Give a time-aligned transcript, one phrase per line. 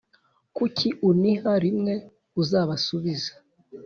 [0.55, 1.65] Kuki uniha l
[2.41, 3.31] uzabasubize